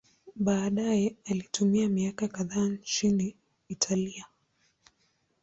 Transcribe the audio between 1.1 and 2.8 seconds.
alitumia miaka kadhaa